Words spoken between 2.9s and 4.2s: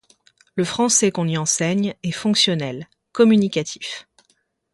communicatif.